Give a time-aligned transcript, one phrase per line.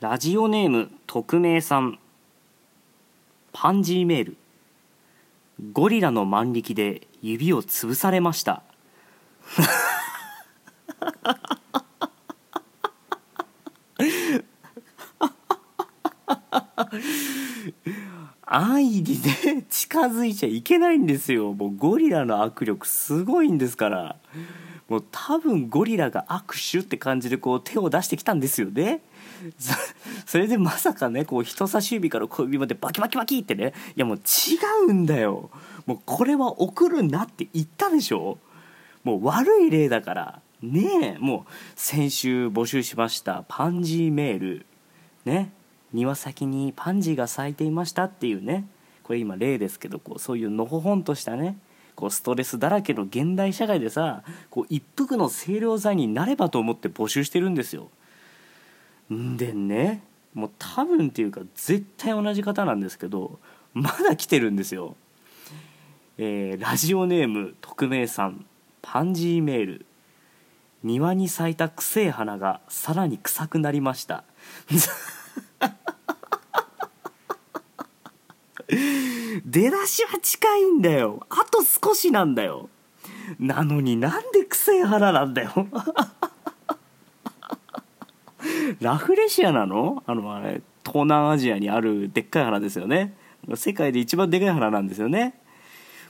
[0.00, 1.98] ラジオネーム匿名さん。
[3.52, 4.36] パンジーメール。
[5.74, 8.62] ゴリラの万力で指を潰されました。
[18.46, 21.52] 安易にね近づいちゃいけないんですよ。
[21.52, 24.16] もうゴリラの握力すごいんですから。
[24.88, 29.02] もう多分ゴリラが握手って感じでこう手を出してきたんですよね。
[30.26, 34.20] それでまさかねこう人差し指から小指までバキバキバキってねいやもう違
[34.88, 35.50] うんだよ。
[35.86, 38.38] もうこれは送るなって言ったでしょ。
[39.02, 40.40] もう悪い例だから。
[40.62, 41.18] ねえ。
[41.18, 44.66] もう先週募集しましたパンジーメール。
[45.24, 45.52] ね。
[45.92, 48.66] 庭先にパンジーが咲いていましたっていうね。
[49.02, 51.58] これ今例ですけどこうそういうのほほんとしたね。
[51.96, 57.88] こうストレスだらけの現代社会でさこう一服の清涼剤になればと思って募集してるんですよ。
[59.10, 60.02] でね
[60.34, 63.38] もう多分っていうか絶対同じ方なんですけど
[63.74, 64.96] まだ来てるんですよ。
[66.18, 68.44] えーラジオネーム匿名さん
[68.82, 69.86] パンジーメール。
[70.82, 74.24] 庭に咲いたくせえ花がさらに臭くなりました。
[79.44, 81.26] 出だしは近いんだよ。
[81.28, 82.70] あと少しなんだよ。
[83.38, 85.52] なのになんでくせえ花なんだよ。
[88.80, 90.02] ラフレシアなの？
[90.06, 93.14] あのあれ東南アジアにあるでっかい花ですよね。
[93.54, 95.34] 世界で一番でかい花なんですよね。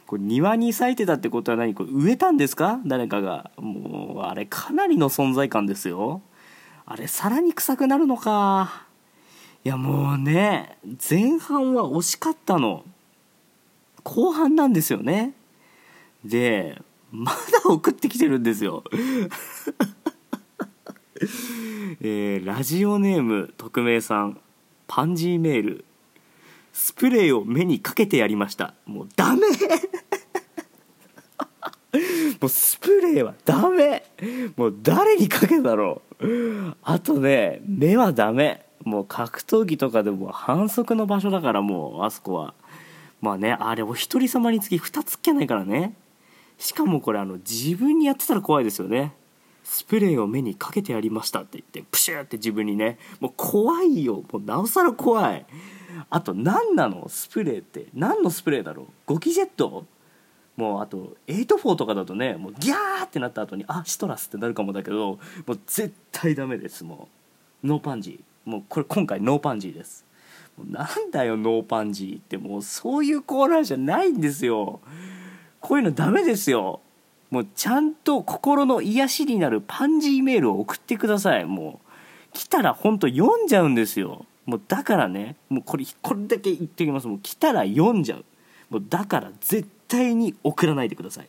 [0.07, 1.75] これ庭に咲いてたってことは何？
[1.75, 2.81] これ植えたんですか？
[2.85, 3.51] 誰かが。
[3.57, 6.23] もうあれかなりの存在感ですよ。
[6.87, 8.87] あれさらに臭くなるのか。
[9.65, 12.85] いやもうね前半は惜しかったの。
[14.03, 15.35] 後半なんですよね。
[16.25, 16.81] で
[17.13, 18.83] まだ送ってきてるんですよ。
[22.01, 24.41] えーラジオネーム匿名さん
[24.87, 25.85] パンジーメール。
[26.73, 28.75] スプレーを目にかけてやりました。
[28.87, 29.43] もうダメ。
[32.41, 34.05] もうスプレーはダメ。
[34.57, 36.75] もう誰にかけたろう。
[36.83, 38.65] あとね目はダメ。
[38.85, 42.55] もう格闘技とかでも反則の場所だからもうあそこは。
[43.21, 45.95] まあねあれお一人様につき2つっけないからね。
[46.57, 49.13] しかもこれあの自分にやってたら怖いですよね。
[49.73, 54.25] スプレーを目にかけてやりましたって言ってプシューって自分にねもう怖いよ。
[54.33, 55.47] もうなおさら怖い。
[56.11, 57.09] あと何なの？
[57.09, 57.87] スプレーって。
[57.95, 58.87] 何のスプレーだろう？
[59.07, 59.87] ゴキジェット？
[60.57, 66.83] もうあと84とかだとねもうギャーってなった後にあシトラスってなるかもだけどもう絶対ダメです。
[66.83, 67.09] も
[67.63, 68.51] うノーパンジー。
[68.51, 70.05] もうこれ今回ノーパンジーです。
[70.59, 72.39] もうなんだよノーパンジーって。
[72.39, 74.81] もうそういうコーナーじゃないんですよ。
[75.61, 76.81] こういうのダメですよ。
[77.31, 81.45] もうちゃんと心の癒しになるパンジーメールを送ってください。
[81.45, 81.89] もう
[82.33, 84.27] 来たらほんと読んじゃうんですよ。
[84.47, 85.37] もうだからね。
[85.49, 87.07] もうこれこれだけ言っておきます。
[87.07, 88.25] もう来たら読んじゃう。
[88.71, 91.27] もうだから絶対に送らないでください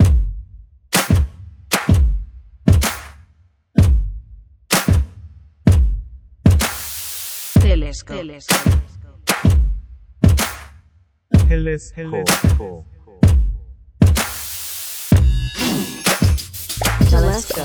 [17.31, 17.64] Telescope.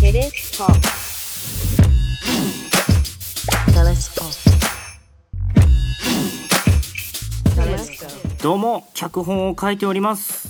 [0.00, 0.72] Telescope.
[3.72, 4.26] Telescope.
[4.26, 4.34] Telescope.
[7.54, 8.42] Telescope.
[8.42, 10.48] どうも脚本を書いております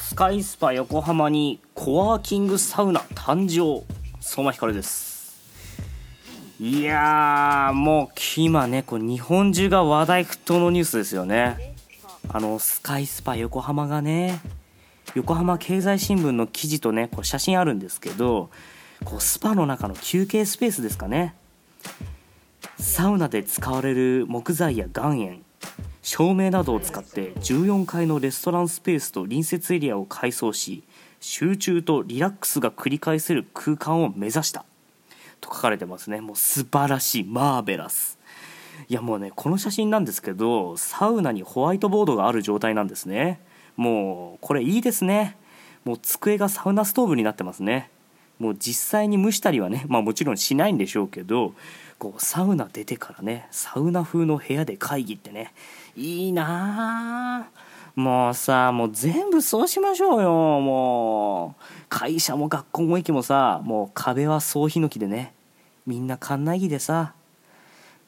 [0.00, 3.86] スカイスパ横浜にコワーキングサウナ誕生
[4.20, 5.40] 相馬ひかるです
[6.58, 11.76] いやーもう今ねこう日本中が話題沸騰のニュースですよね
[12.28, 14.40] あのスカイスパ横浜がね
[15.14, 18.50] 横浜経済新聞の記事とねこう写真あるんですけど
[19.04, 21.34] こうスパの中の休憩スペースですかね。
[22.78, 25.44] サウナで使われる木材や岩塩
[26.02, 30.84] 照明などを使って14階のレストランスペースと隣接エリアを改装し
[31.20, 34.64] 集中とリラックスが繰り返せる空間を目指した。
[35.40, 36.20] と書かれてますね。
[36.20, 37.24] もう素晴らしい。
[37.24, 38.18] マーベラス。
[38.88, 43.40] いやもうねこの写真なんですけどサウナにホワイトボードがある状態なんですね。
[43.76, 45.36] もうこれいいですね。
[45.84, 47.90] もう机がサウナストーブになってますね。
[48.38, 51.52] もう実際に蒸したりはねまあもちろんしないんでしょうけど
[51.98, 55.52] こうサウナ出てからねサウナ風の部屋で会議ってね
[55.96, 57.70] いいなあ。
[57.96, 60.30] もうさもう全部そうしましょうよ。
[60.60, 65.34] もう会社も学校も駅もさもう壁は総ヒノキでね
[65.86, 67.14] みんな館内着でさ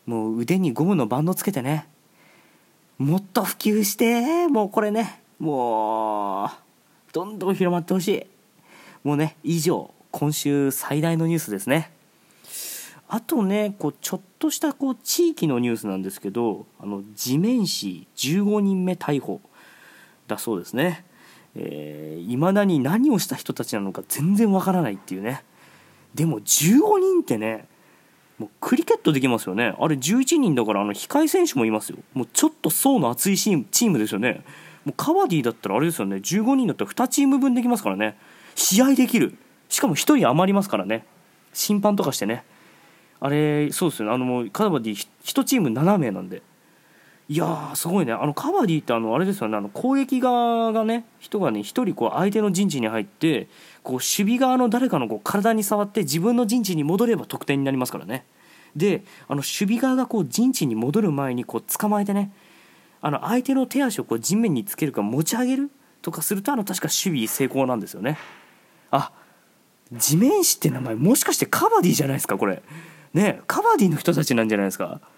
[0.07, 1.87] もう腕にゴムのバンドつけてね
[2.99, 6.51] もっと普及してもうこれねもう
[7.13, 8.27] どんどん広まってほしい。
[9.03, 11.91] もうね以上今週最大のニュースですね。
[13.09, 19.41] あとねこうちょっとしたこう地域のニュースなんですけどあの地面師15人目逮捕
[20.29, 21.05] だそうですね。
[21.57, 25.43] いま、えー、未だに何をした人たちなのか全然わからないっていうね。
[26.15, 27.67] でも15人ってね
[28.39, 29.75] もうクリケットできますよね。
[29.77, 31.99] あれ11人だからあの控え選手もいますよ。
[32.15, 34.45] もうちょっと層の厚いチームですよね。
[34.85, 36.17] もうカバディだったらあれですよね。
[36.17, 38.17] 15人だったら2チーム分できますからね。
[38.55, 39.37] 試合できる。
[39.69, 41.05] しかも1人余りますからね。
[41.53, 42.45] 審判とかしてね。
[43.21, 44.15] あれそうですよね。
[44.15, 46.43] あのもうカバディ1チーム7名なんで。
[47.29, 48.13] いやーすごいね。
[48.13, 49.57] あのカバディってあのあれですよね。
[49.57, 53.49] あの攻撃側がね人がね1人こう相手の陣地に入って
[53.83, 58.27] こう守備側の誰かのこう体に触って自分の陣地に戻れば得点になりますからね。
[58.75, 62.33] であの守備側がこう陣地に戻る前にこう捕まえてね
[63.03, 65.71] あの相手の手足をこう地面につけるか持ち上げる
[66.01, 68.17] とかするとあの確か守備成功なんですよね。
[68.91, 69.13] あ
[69.93, 72.63] 地面師って名前もしかしてカバディじゃないですかこれ。
[73.13, 75.01] ねカバディの人たちなんじゃないですか。
[75.03, 75.09] っ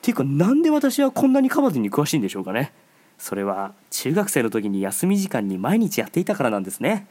[0.00, 2.72] ていうかなんで私はこんなにカバディに詳しいんでしょうかね。
[3.18, 7.06] それは中学生の時に休み時間に毎日やっていたからなんですね。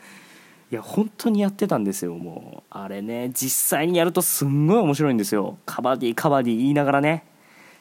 [0.71, 2.15] いや本当にやってたんですよ。
[2.15, 5.59] もうあれね実際にやるとすんごい面白いんですよ。
[5.67, 7.23] カバディカバディ言いながらね。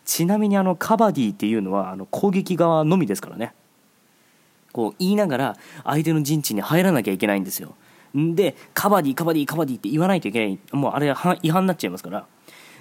[0.04, 3.54] ちなみにあのカバディっていうのはあの攻撃側のみですからね。
[4.72, 7.74] こう言いながら相手の陣地に入らなきゃいけないんですよ。
[8.14, 10.58] でカバディカバディカバディって言わないといけない。
[10.72, 12.26] もうあれは違反になっちゃいますから。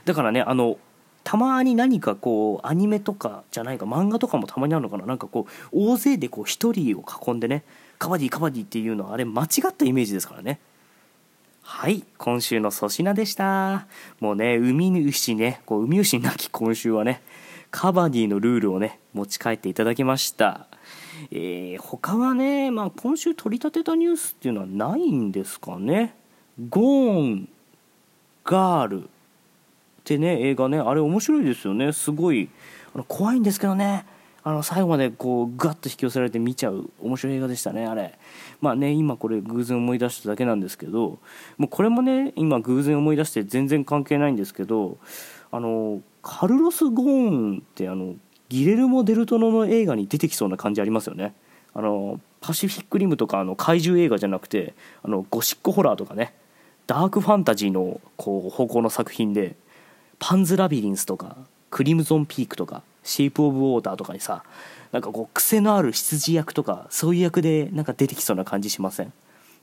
[0.06, 0.78] だからねあの
[1.24, 5.06] たまに何かこうアニメとかじゃないか漫画とかもたまにあるのかな。
[5.06, 7.64] なんかこう大勢でこう1人を囲んでね
[8.00, 10.60] カバディカバディっていうのはあれ間違ったイメージですからね。
[11.64, 13.88] はい今週の粗品でした。
[14.20, 17.22] もうね海牛ねこう海牛なき今週はね
[17.70, 20.68] カバディのルールをね持ち帰っていただきました。
[21.32, 26.16] えー、他はね、まあ、今週取り立てたニュースっていうのはないんですかね。
[26.70, 27.50] ゴーン
[28.44, 29.08] ガールっ
[30.04, 31.94] てね映画ねあれ面白いですよね。
[31.94, 32.50] すごい
[32.94, 34.06] あの怖いんですけどね。
[34.44, 38.18] あの最後までこうガッと引き寄せられて見ちゃう面白い映画でしたねあれ。
[38.60, 41.20] まあね今これ偶然思い出しただけなんですけど
[41.58, 44.98] もうこれもね今偶然思い出して全然関係ないんですけど
[45.52, 48.16] あのカルロス・ゴーンってあの
[48.50, 51.34] ギレルモ・デルトノの映画に出てきそうな感じありますよね。
[51.74, 54.74] あのパシフィック・リムとかあの怪獣映画じゃなくて
[55.04, 56.34] あのゴシックホラーとかね
[56.88, 59.56] ダークファンタジーのこう方向の作品で
[60.20, 61.38] パンズ・ラビリンスとか
[61.70, 64.44] クリムゾン・ピークとかシェイプ・オブ・ウォーターとかにさ
[64.92, 69.14] なんかこう癖のある羊役とかそういう役でなんか出てきそうな感じしません？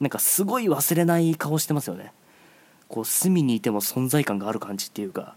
[0.01, 2.13] なんかすごい忘れない顔してますよね。
[2.89, 5.35] こう隅にいても存在感がある感じっていうか。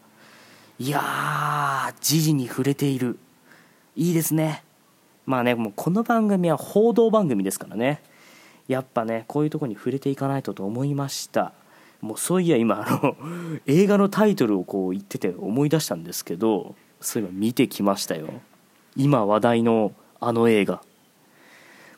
[0.79, 3.19] いやー時事に触れている。
[3.95, 4.63] いいですね。
[5.25, 8.01] まあねもうこの番組は報道番組ですからね。
[8.67, 11.53] やっぱねこういうとこに触れていかないとと思いました。
[11.99, 13.15] もうそういや今あの
[13.67, 18.29] 映画のタイトルをこう言ってて思い出したんですけどそういえば見てきましたよ。
[18.95, 20.81] 今話題のあの映画。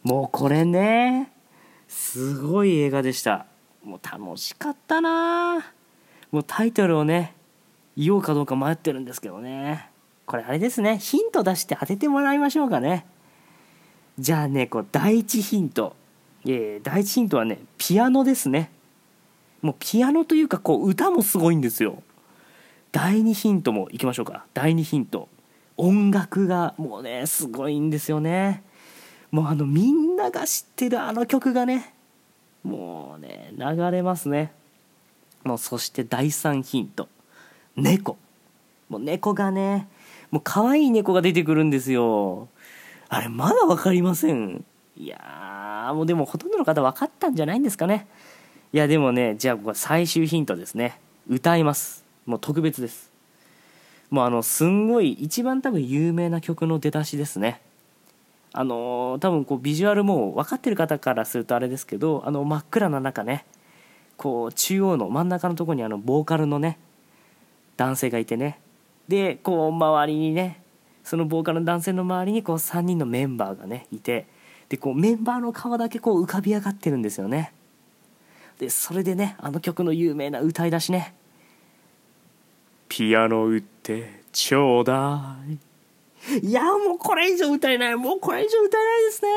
[0.02, 1.32] もうこれね
[1.88, 3.46] すごい映画でした。
[3.84, 5.60] もう楽しかったな。
[6.32, 7.36] もうタイトルをね
[7.96, 9.90] 言おうかどうか迷ってるんですけどね。
[10.26, 10.98] これあれですね。
[10.98, 13.06] ヒント出して当ててもらいましょうかね。
[14.18, 15.96] じゃあねこう第一ヒント、
[16.46, 18.72] えー、第一ヒントはねピアノですね。
[19.62, 22.04] もうピアノというかこう歌もすごいんですよ。
[22.94, 24.46] 第2ヒントもいきましょうか。
[24.54, 25.28] 第2ヒント。
[25.78, 28.62] 音楽がもうねすごいんですよね。
[29.32, 31.96] もうあのみんなが知ってるあの曲がね
[32.62, 34.54] もうね流れますね。
[35.44, 37.10] もうそして第3ヒント。
[37.76, 38.16] 猫。
[38.90, 39.88] もう猫がね
[40.30, 42.48] もう可愛い猫が出てくるんですよ。
[43.10, 44.64] あれまだ分かりません。
[44.96, 48.06] いやもうでもほとんどの方分かったんじゃないんですかね。
[48.72, 51.00] いやでもねじゃあここ最終ヒントですね。
[51.28, 52.03] 歌います。
[52.26, 53.12] もう特別です。
[54.10, 57.62] もうあのすんごい一番多分有名な曲の出だしですね。
[58.52, 63.46] あのー、多分こうビジュアルも分かってる方からするとあれですけどあの真っ暗な中ね
[64.16, 66.78] こう中央の真ん中のとこにあのボーカルのね
[67.78, 68.60] 男性がいてね。
[69.08, 70.62] でこう周りにね
[71.04, 74.28] そのボーカルの男性の周りにこう3人のメンバーがねいて。
[74.70, 77.54] でこうメンバーの顔だけこう浮かび上がってるんですよね。
[78.58, 81.14] でそれでねあの曲の有名な歌い出しね
[82.96, 85.58] 「ピアノ売ってちょうだい」
[86.48, 87.96] いやもうこれ以上歌えない。
[87.96, 89.30] もうこれ以上歌えないですね。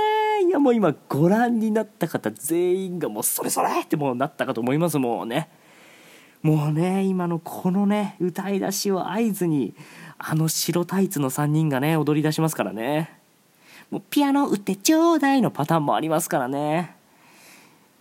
[0.47, 5.49] いやもう今ご覧になった方全員がもうそれそれってもうなったかと思いますもうね。
[6.43, 9.75] もうね今のこのね歌い出しを合図に
[10.19, 13.19] あの白タイツの3人がね踊り出しますからね。
[13.91, 16.95] もうピアノ打ってちょうだいのパターンもありますからね。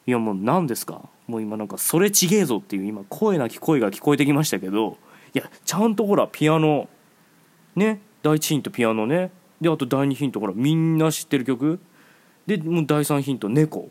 [0.05, 1.01] いやもう何ですか？
[1.27, 4.97] もう今なんかそれちげえぞっていう今声なき声が聞こえてきましたけど
[5.36, 6.88] いやちゃんとほらピアノ
[7.75, 9.32] ね第一ヒントピアノね。
[9.60, 11.80] であと第二ヒントほらみんな知ってる曲。
[12.48, 13.89] でもう第三ヒント猫。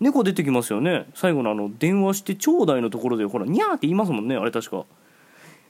[0.00, 1.06] 猫出てきますよね。
[1.14, 4.84] 最後のあの電話してちょうだいのところでほらニャーって言いますもんねあれ確か。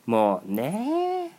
[0.06, 1.38] もうね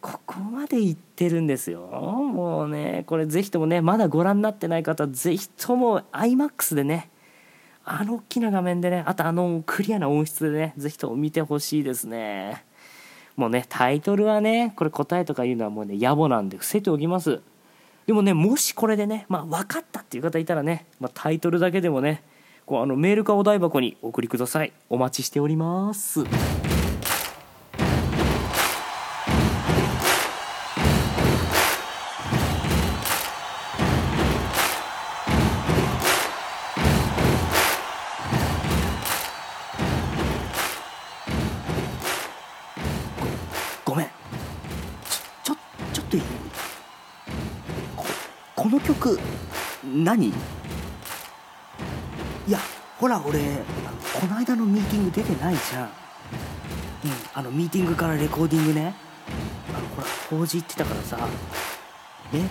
[0.00, 1.82] ここまで言ってるんですよ。
[1.82, 7.10] もうねこれぜひともねまだご覧になってない方ぜひとも iMAX でね
[7.84, 12.64] あの大きな画面でねあとあのクリアな音質でねぜひとも見てほしいですね。
[13.40, 17.40] もうねタイトルはねこれ答えとかいうのはもうね野暮なんで伏せておきます。
[18.06, 22.22] でもねもしこれでねまあ分かったっていう方いたらね、まあ、タイトルだけでもね
[22.66, 24.74] こうあのメールかお台箱にお送りください。
[24.90, 26.20] お待ちしております。
[48.70, 49.18] の曲
[49.84, 50.28] 何？
[50.28, 50.32] い
[52.48, 52.58] や
[52.98, 53.38] ほら俺
[54.20, 55.84] この間のミーティング出てないじゃん。
[55.84, 55.90] うん
[57.34, 58.94] あのミーティングからレコーディングね。
[59.74, 61.18] あのほら法事行ってたからさ。
[62.32, 62.42] え？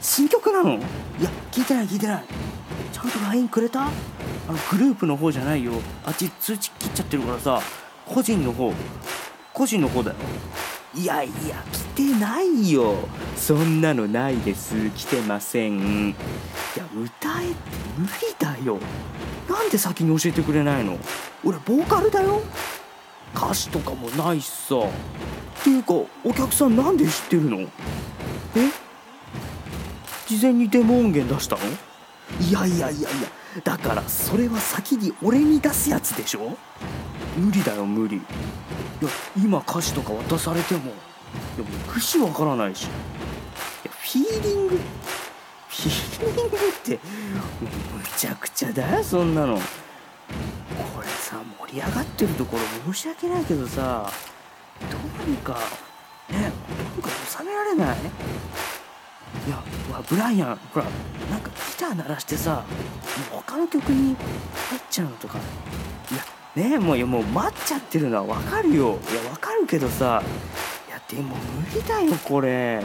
[0.00, 0.74] 新曲なの？
[0.74, 0.80] い
[1.22, 2.24] や聞いてない聞いてない。
[2.92, 3.84] ちゃんと LINE くれた？
[3.84, 3.88] あ
[4.48, 5.72] のグループの方じゃないよ。
[6.04, 7.60] あっち通知切っちゃってるからさ。
[8.06, 8.72] 個人の方。
[9.52, 10.16] 個人の方だよ。
[10.94, 12.94] いやいや来てないよ。
[13.34, 14.90] そんなのないです。
[14.90, 16.10] 来てません。
[16.10, 16.14] い
[16.76, 17.56] や歌えって
[17.96, 18.78] 無理だよ。
[19.48, 20.98] なんで先に教えてくれないの？
[21.44, 22.42] 俺ボーカルだよ。
[23.34, 24.74] 歌詞とかもないしさ。
[24.76, 25.94] っていうか
[26.24, 27.60] お客さんなんで知ってるの？
[27.60, 27.68] え？
[30.26, 31.62] 事前にデモ音源出したの？
[32.40, 33.28] いやいやいやいや
[33.64, 36.56] だからそれは先に俺に出すやつでしょ？
[37.36, 38.20] 無理だよ無理。
[39.02, 40.94] いや今歌詞とか渡されてもいやも
[41.88, 42.84] う節わからないし。
[42.84, 42.86] い
[43.88, 46.98] フィーリングフィーリングってむ
[48.16, 49.56] ちゃくちゃだよそんなの。
[49.56, 49.60] こ
[51.00, 52.56] れさ盛り上がってるとこ
[52.86, 54.08] ろ申し訳ないけどさ
[54.88, 55.58] どうにか
[56.30, 56.52] ね
[56.94, 57.96] どうにか収められない？
[59.48, 59.56] いや
[59.88, 60.86] ほらブライアンほら
[61.28, 62.64] なんかギター鳴らしてさ
[63.32, 65.38] もう他の曲に入っちゃうのとか。
[66.12, 68.98] いやねえもういやもう待っちゃってるのはわかるよ。
[69.10, 70.22] いやわかるけどさ
[70.86, 72.82] いやでも無理だよこれ。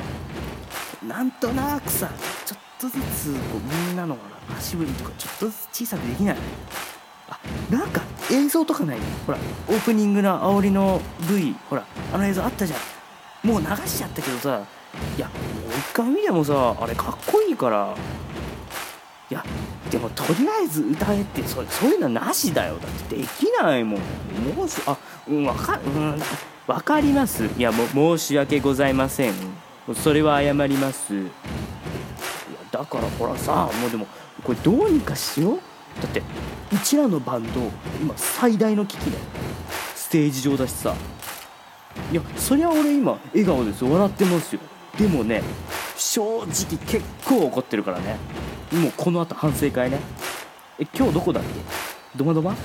[1.05, 2.09] なんとなくさ
[2.45, 4.17] ちょっとずつこうみんなの
[4.57, 6.37] 足踏みとかちょっとずつ小さくできない？
[7.29, 8.99] あなんか映像とかない？
[9.25, 12.79] ほらオープニングの煽りの V ほらあの映像あったじゃん。
[13.47, 14.65] もう流しちゃったけどさ
[15.17, 15.37] いやもう
[15.77, 17.95] 一回見てもさあれかっこいいから。
[19.29, 19.43] いや
[19.91, 22.77] でもとりあえず歌えってそそういうのなしだよ。
[22.77, 24.01] だってできないもん。
[24.55, 26.21] もうしあうんわかうん
[26.65, 27.45] わかります。
[27.57, 29.33] いやもう申し訳ございません。
[29.95, 31.13] それは謝ります。
[31.13, 31.27] いや
[32.71, 34.07] だからほらさもうでも
[34.43, 35.59] これどうにかしよう。
[36.01, 36.21] だって
[36.71, 37.59] うちらのバンド
[37.99, 39.23] 今最大の危機だよ。
[39.95, 40.95] ステージ上だしさ。
[42.11, 44.61] いやそりゃ俺今笑顔です笑ってますよ。
[44.97, 45.43] でもね
[45.97, 48.15] 正直結構怒ってるからね。
[48.71, 49.99] もうこの後反省会ね。
[50.79, 51.49] え今日どこだっけ？
[52.15, 52.53] ドマドマ？
[52.53, 52.55] い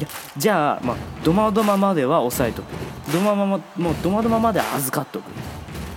[0.00, 2.66] やじゃあまあドマドマまでは抑えとく。
[3.12, 3.62] ドママもう
[4.02, 5.24] ドマドマまで預かっとく。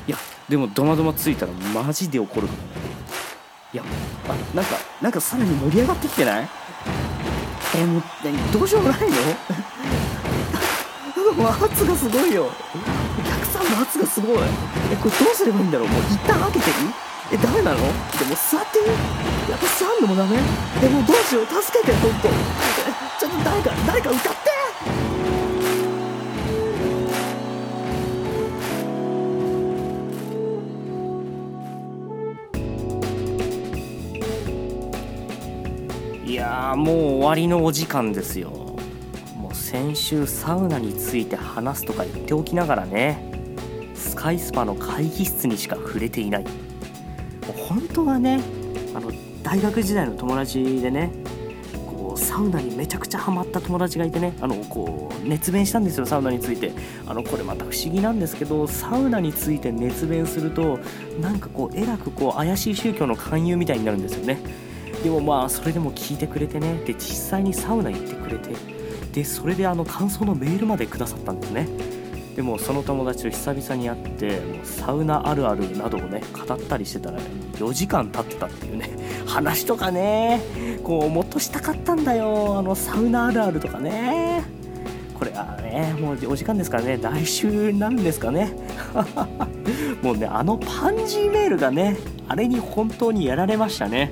[0.08, 2.66] いやでもドマドマついたらマジで怒るからね
[3.74, 3.84] いや
[4.30, 6.50] あなんかなんかさらに盛り上がってきてない？
[7.76, 8.04] えもう
[8.54, 9.08] どうしようもないの？
[11.38, 12.46] もう圧がすごいよ。
[12.46, 12.50] お
[13.24, 14.38] 客さんの圧がすごい。
[14.92, 15.88] えこれどうすればいいんだろう？
[15.88, 16.76] もう一旦開けていい？
[17.34, 17.78] えダメなの？
[17.78, 17.94] でも
[18.50, 18.82] 座ってい
[19.48, 20.38] いやっぱ座んのもダメ？
[20.84, 22.28] えもうどうしよう助けてほんと
[23.18, 24.38] ちょっと誰か誰か歌って。
[36.26, 38.50] いやもう終わりのお時間ですよ。
[39.38, 43.32] もう先週サウナについて話すとか言っておきながらね。
[43.96, 46.44] スカイスパの会議室にしか触れていない。
[46.44, 46.50] も
[47.50, 48.42] う本当はね
[49.48, 51.10] 大学時代の友達でね
[51.90, 56.74] こうサウナにめちゃくちゃハマった友達がいてねあのこう熱弁したんですよサウナについて。
[57.08, 60.80] あのこれまた不思議なんですけどサウナについて熱弁すると
[61.22, 64.38] なんかこうえらくこう怪しい宗教の勧誘みたいになるんですよね。
[65.02, 66.82] でもまあそれでも聞いてくれてね。
[66.86, 68.50] で実際にサウナ行ってくれて。
[69.14, 71.70] でそれであの感想のメールまでくださったんですね。
[72.38, 78.92] でもその友達と久々に会ってもうサウナあるあるなどをね語ったりしてたら、4時間経ってたっていうね
[79.28, 80.40] 話とかね
[80.84, 84.44] こうもっとしたかったんだよあのサウナあるあるとかね。
[85.18, 88.52] これはねねもうお時間ですからね来週なんですかね。
[90.02, 94.12] もうねあのパンジーメールがねあれに本当にやられましたね。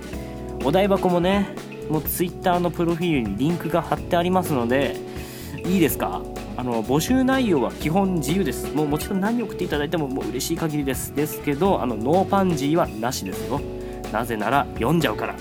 [0.63, 1.57] お台箱もね
[1.89, 4.97] もうツイッターのプロフィールにリンクが貼ってありますので
[5.65, 6.23] いいですか？
[6.57, 8.75] あの募集内容は基本自由です。
[8.75, 11.15] もうもちろん何送っていただいてももう嬉しい限りです。
[11.15, 13.61] ですけどあのノーパンジーはなしですよ。
[14.13, 15.35] なぜなら読んじゃうから。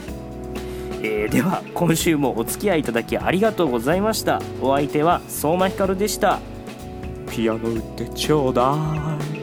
[1.01, 4.41] えーでは今週もお付き合いいただきありがとうございました。
[4.61, 6.39] お相手は相馬ひかるでした。
[7.29, 8.75] ピアノ売ってちょうだ
[9.31, 9.34] い。